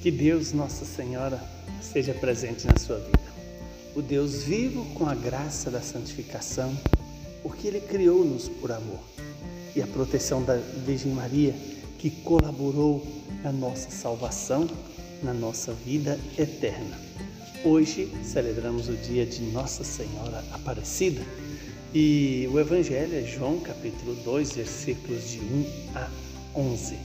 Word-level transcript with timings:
Que 0.00 0.10
Deus, 0.10 0.54
Nossa 0.54 0.86
Senhora, 0.86 1.38
esteja 1.78 2.14
presente 2.14 2.66
na 2.66 2.74
sua 2.78 2.96
vida. 2.96 3.20
O 3.94 4.00
Deus 4.00 4.42
vivo 4.44 4.82
com 4.94 5.06
a 5.06 5.14
graça 5.14 5.70
da 5.70 5.82
santificação, 5.82 6.74
porque 7.42 7.68
Ele 7.68 7.80
criou-nos 7.82 8.48
por 8.48 8.72
amor. 8.72 9.00
E 9.76 9.82
a 9.82 9.86
proteção 9.86 10.42
da 10.42 10.56
Virgem 10.56 11.12
Maria, 11.12 11.54
que 11.98 12.08
colaborou 12.08 13.06
na 13.42 13.52
nossa 13.52 13.90
salvação, 13.90 14.66
na 15.22 15.34
nossa 15.34 15.74
vida 15.74 16.18
eterna. 16.38 16.98
Hoje 17.62 18.10
celebramos 18.24 18.88
o 18.88 18.94
dia 18.94 19.26
de 19.26 19.42
Nossa 19.42 19.84
Senhora 19.84 20.42
Aparecida 20.50 21.20
e 21.92 22.48
o 22.50 22.58
Evangelho 22.58 23.18
é 23.18 23.22
João 23.22 23.60
capítulo 23.60 24.14
2, 24.24 24.52
versículos 24.52 25.28
de 25.28 25.40
1 25.40 25.64
a 25.94 26.08
11. 26.54 26.96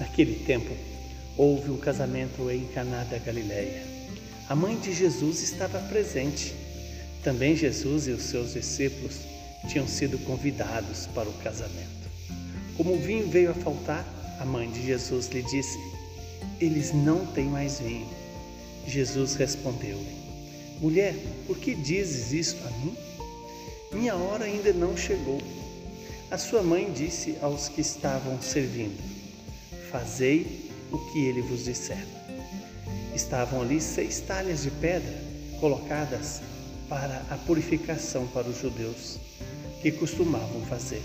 Naquele 0.00 0.36
tempo, 0.46 0.74
houve 1.36 1.70
um 1.70 1.76
casamento 1.76 2.50
em 2.50 2.66
Caná 2.68 3.04
da 3.04 3.18
Galileia. 3.18 3.82
A 4.48 4.54
mãe 4.54 4.78
de 4.78 4.92
Jesus 4.92 5.42
estava 5.42 5.80
presente. 5.80 6.54
Também 7.22 7.56
Jesus 7.56 8.06
e 8.06 8.12
os 8.12 8.22
seus 8.22 8.52
discípulos 8.52 9.18
tinham 9.68 9.86
sido 9.86 10.18
convidados 10.18 11.06
para 11.08 11.28
o 11.28 11.32
casamento. 11.34 12.08
Como 12.76 12.94
o 12.94 13.00
vinho 13.00 13.28
veio 13.28 13.50
a 13.50 13.54
faltar, 13.54 14.06
a 14.40 14.44
mãe 14.44 14.70
de 14.70 14.84
Jesus 14.86 15.28
lhe 15.28 15.42
disse: 15.42 15.78
Eles 16.60 16.92
não 16.92 17.26
têm 17.26 17.46
mais 17.46 17.80
vinho. 17.80 18.08
Jesus 18.86 19.34
respondeu-lhe: 19.34 20.16
Mulher, 20.80 21.14
por 21.46 21.58
que 21.58 21.74
dizes 21.74 22.32
isto 22.32 22.62
a 22.66 22.70
mim? 22.78 22.96
Minha 23.92 24.14
hora 24.14 24.44
ainda 24.44 24.72
não 24.72 24.96
chegou. 24.96 25.40
A 26.30 26.38
sua 26.38 26.62
mãe 26.62 26.92
disse 26.92 27.36
aos 27.40 27.68
que 27.68 27.80
estavam 27.80 28.40
servindo: 28.40 29.02
Fazei 29.90 30.65
o 30.92 30.98
que 31.10 31.24
ele 31.26 31.42
vos 31.42 31.64
disser. 31.64 32.04
Estavam 33.14 33.62
ali 33.62 33.80
seis 33.80 34.20
talhas 34.20 34.62
de 34.62 34.70
pedra 34.70 35.14
colocadas 35.60 36.40
para 36.88 37.22
a 37.30 37.36
purificação 37.36 38.26
para 38.28 38.48
os 38.48 38.60
judeus, 38.60 39.18
que 39.82 39.90
costumavam 39.90 40.60
fazer. 40.66 41.02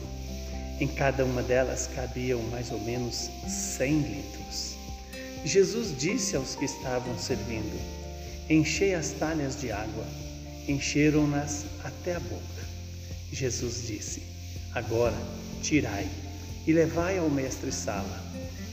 Em 0.80 0.88
cada 0.88 1.24
uma 1.26 1.44
delas 1.44 1.88
cabiam 1.94 2.42
mais 2.44 2.72
ou 2.72 2.80
menos 2.80 3.30
cem 3.48 4.00
litros. 4.02 4.76
Jesus 5.46 5.96
disse 5.98 6.36
aos 6.36 6.56
que 6.56 6.66
estavam 6.66 7.18
servindo: 7.18 7.80
Enchei 8.50 8.94
as 8.94 9.12
talhas 9.12 9.60
de 9.60 9.72
água. 9.72 10.06
Encheram-nas 10.68 11.66
até 11.84 12.16
a 12.16 12.20
boca. 12.20 12.42
Jesus 13.32 13.88
disse: 13.88 14.22
Agora 14.74 15.18
tirai 15.62 16.08
e 16.68 16.74
levai 16.74 17.18
ao 17.18 17.30
mestre-sala. 17.30 18.24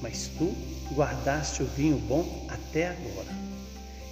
Mas 0.00 0.30
tu 0.38 0.54
guardaste 0.94 1.62
o 1.62 1.66
vinho 1.66 1.98
bom 1.98 2.46
até 2.48 2.88
agora. 2.88 3.38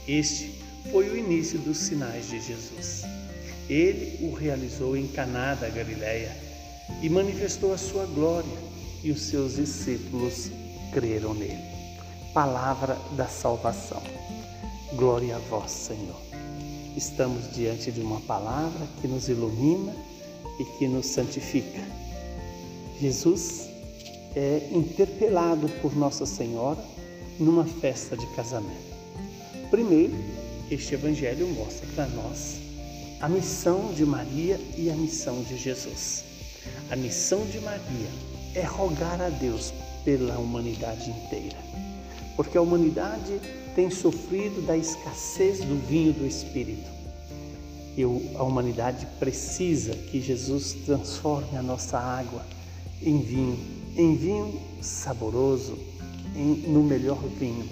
Este 0.06 0.54
foi 0.90 1.08
o 1.08 1.16
início 1.16 1.58
dos 1.58 1.78
sinais 1.78 2.28
de 2.28 2.40
Jesus. 2.40 3.02
Ele 3.68 4.26
o 4.26 4.34
realizou 4.34 4.96
em 4.96 5.06
Caná 5.08 5.54
da 5.54 5.68
Galileia 5.68 6.34
e 7.02 7.08
manifestou 7.08 7.72
a 7.72 7.78
sua 7.78 8.06
glória, 8.06 8.68
e 9.04 9.10
os 9.10 9.22
seus 9.22 9.56
discípulos 9.56 10.50
creram 10.92 11.34
nele. 11.34 11.62
Palavra 12.32 12.96
da 13.12 13.26
salvação. 13.26 14.02
Glória 14.94 15.36
a 15.36 15.38
vós, 15.38 15.70
Senhor. 15.70 16.20
Estamos 16.96 17.54
diante 17.54 17.92
de 17.92 18.00
uma 18.00 18.20
palavra 18.22 18.88
que 19.00 19.06
nos 19.06 19.28
ilumina 19.28 19.94
e 20.58 20.64
que 20.64 20.88
nos 20.88 21.06
santifica. 21.06 21.80
Jesus 23.00 23.67
é 24.38 24.68
interpelado 24.70 25.68
por 25.82 25.96
Nossa 25.96 26.24
Senhora 26.24 26.78
numa 27.40 27.64
festa 27.64 28.16
de 28.16 28.24
casamento. 28.36 28.94
Primeiro, 29.68 30.14
este 30.70 30.94
evangelho 30.94 31.48
mostra 31.48 31.84
para 31.96 32.06
nós 32.06 32.60
a 33.20 33.28
missão 33.28 33.92
de 33.92 34.06
Maria 34.06 34.60
e 34.76 34.90
a 34.90 34.94
missão 34.94 35.42
de 35.42 35.58
Jesus. 35.58 36.22
A 36.88 36.94
missão 36.94 37.44
de 37.46 37.58
Maria 37.58 38.08
é 38.54 38.62
rogar 38.62 39.20
a 39.20 39.28
Deus 39.28 39.74
pela 40.04 40.38
humanidade 40.38 41.10
inteira, 41.10 41.58
porque 42.36 42.56
a 42.56 42.62
humanidade 42.62 43.40
tem 43.74 43.90
sofrido 43.90 44.64
da 44.64 44.76
escassez 44.76 45.58
do 45.58 45.84
vinho 45.88 46.12
do 46.12 46.24
Espírito. 46.24 46.88
E 47.96 48.04
a 48.36 48.42
humanidade 48.44 49.04
precisa 49.18 49.94
que 49.94 50.20
Jesus 50.20 50.74
transforme 50.86 51.58
a 51.58 51.62
nossa 51.62 51.98
água 51.98 52.46
em 53.02 53.20
vinho, 53.20 53.77
em 53.98 54.14
vinho 54.14 54.60
saboroso, 54.80 55.76
em, 56.36 56.68
no 56.68 56.84
melhor 56.84 57.20
vinho. 57.38 57.68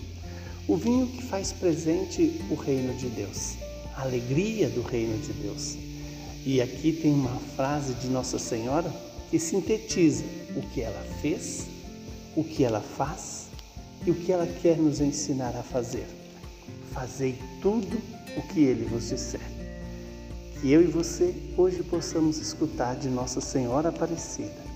O 0.66 0.76
vinho 0.76 1.06
que 1.06 1.22
faz 1.22 1.52
presente 1.52 2.40
o 2.50 2.56
reino 2.56 2.92
de 2.94 3.06
Deus, 3.06 3.54
a 3.94 4.02
alegria 4.02 4.68
do 4.68 4.82
reino 4.82 5.16
de 5.18 5.32
Deus. 5.34 5.76
E 6.44 6.60
aqui 6.60 6.92
tem 6.92 7.12
uma 7.12 7.38
frase 7.54 7.94
de 7.94 8.08
Nossa 8.08 8.40
Senhora 8.40 8.92
que 9.30 9.38
sintetiza 9.38 10.24
o 10.56 10.62
que 10.62 10.82
ela 10.82 11.00
fez, 11.22 11.66
o 12.34 12.42
que 12.42 12.64
ela 12.64 12.80
faz 12.80 13.46
e 14.04 14.10
o 14.10 14.14
que 14.14 14.32
ela 14.32 14.46
quer 14.46 14.76
nos 14.76 15.00
ensinar 15.00 15.56
a 15.56 15.62
fazer. 15.62 16.06
Fazei 16.92 17.38
tudo 17.62 18.00
o 18.36 18.42
que 18.48 18.64
ele 18.64 18.84
vos 18.86 19.08
disser. 19.08 19.40
Que 20.60 20.72
eu 20.72 20.82
e 20.82 20.86
você 20.86 21.32
hoje 21.56 21.84
possamos 21.84 22.38
escutar 22.38 22.96
de 22.96 23.08
Nossa 23.08 23.40
Senhora 23.40 23.90
Aparecida. 23.90 24.75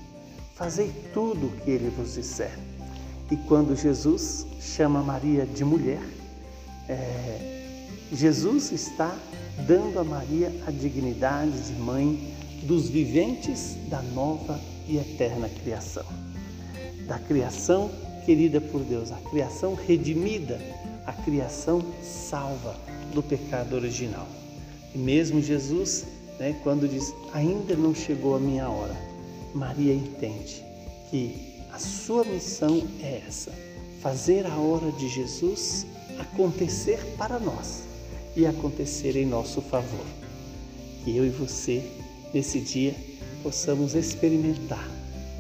Fazei 0.60 0.93
tudo 1.15 1.47
o 1.47 1.50
que 1.53 1.71
ele 1.71 1.88
vos 1.88 2.16
disser. 2.16 2.53
E 3.31 3.37
quando 3.48 3.75
Jesus 3.75 4.44
chama 4.60 5.03
Maria 5.03 5.47
de 5.47 5.65
mulher, 5.65 6.03
é, 6.87 7.87
Jesus 8.12 8.71
está 8.71 9.16
dando 9.66 9.98
a 9.98 10.04
Maria 10.04 10.53
a 10.66 10.71
dignidade 10.71 11.59
de 11.62 11.72
mãe 11.81 12.34
dos 12.65 12.91
viventes 12.91 13.78
da 13.88 14.03
nova 14.03 14.60
e 14.87 14.98
eterna 14.98 15.48
criação. 15.48 16.04
Da 17.06 17.19
criação 17.19 17.91
querida 18.27 18.60
por 18.60 18.82
Deus, 18.82 19.10
a 19.10 19.31
criação 19.31 19.75
redimida, 19.75 20.60
a 21.06 21.12
criação 21.15 21.82
salva 22.03 22.77
do 23.15 23.22
pecado 23.22 23.77
original. 23.77 24.28
E 24.94 24.98
mesmo 24.98 25.41
Jesus, 25.41 26.04
né, 26.38 26.54
quando 26.62 26.87
diz, 26.87 27.15
ainda 27.32 27.75
não 27.75 27.94
chegou 27.94 28.37
a 28.37 28.38
minha 28.38 28.69
hora, 28.69 29.09
Maria 29.54 29.94
entende 29.94 30.64
que 31.10 31.60
a 31.72 31.78
sua 31.78 32.24
missão 32.24 32.86
é 33.02 33.22
essa, 33.26 33.52
fazer 34.00 34.46
a 34.46 34.56
hora 34.56 34.90
de 34.92 35.08
Jesus 35.08 35.86
acontecer 36.18 36.98
para 37.16 37.38
nós 37.38 37.82
e 38.36 38.46
acontecer 38.46 39.16
em 39.16 39.26
nosso 39.26 39.60
favor. 39.60 40.06
Que 41.04 41.16
eu 41.16 41.26
e 41.26 41.30
você, 41.30 41.82
nesse 42.32 42.60
dia, 42.60 42.94
possamos 43.42 43.94
experimentar 43.94 44.86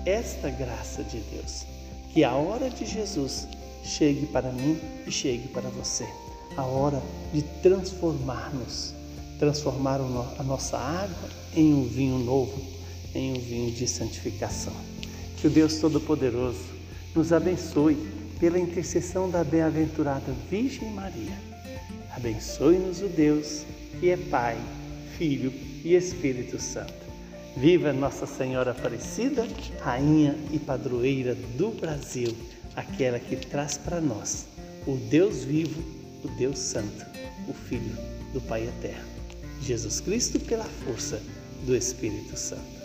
esta 0.04 0.48
graça 0.48 1.04
de 1.04 1.20
Deus 1.20 1.66
que 2.12 2.24
a 2.24 2.34
hora 2.34 2.68
de 2.68 2.84
Jesus 2.84 3.46
chegue 3.84 4.26
para 4.26 4.50
mim 4.50 4.78
e 5.06 5.12
chegue 5.12 5.48
para 5.48 5.68
você. 5.70 6.08
A 6.56 6.64
hora 6.64 7.00
de 7.32 7.42
transformarmos, 7.62 8.92
transformar 9.38 10.00
a 10.38 10.42
nossa 10.42 10.76
água 10.76 11.28
em 11.54 11.72
um 11.72 11.84
vinho 11.84 12.18
novo, 12.18 12.60
em 13.14 13.32
um 13.32 13.40
vinho 13.40 13.72
de 13.72 13.86
santificação. 13.86 14.74
Que 15.36 15.46
o 15.46 15.50
Deus 15.50 15.76
Todo-Poderoso 15.76 16.64
nos 17.14 17.32
abençoe 17.32 17.96
pela 18.38 18.58
intercessão 18.58 19.30
da 19.30 19.44
bem-aventurada 19.44 20.32
Virgem 20.50 20.90
Maria. 20.90 21.36
Abençoe-nos 22.14 23.00
o 23.02 23.08
Deus 23.08 23.64
que 23.98 24.10
é 24.10 24.16
Pai, 24.16 24.58
Filho 25.16 25.52
e 25.84 25.94
Espírito 25.94 26.58
Santo. 26.60 27.00
Viva 27.56 27.92
Nossa 27.92 28.26
Senhora 28.26 28.70
Aparecida, 28.70 29.46
Rainha 29.80 30.36
e 30.52 30.58
Padroeira 30.58 31.34
do 31.34 31.70
Brasil, 31.70 32.34
aquela 32.76 33.18
que 33.18 33.36
traz 33.36 33.76
para 33.76 34.00
nós 34.00 34.46
o 34.86 34.96
Deus 34.96 35.44
vivo, 35.44 35.82
o 36.24 36.28
Deus 36.38 36.58
Santo, 36.58 37.04
o 37.48 37.52
Filho 37.52 37.96
do 38.32 38.40
Pai 38.40 38.66
Eterno, 38.66 39.08
Jesus 39.60 40.00
Cristo 40.00 40.38
pela 40.40 40.64
força 40.64 41.20
do 41.66 41.76
Espírito 41.76 42.36
Santo. 42.36 42.79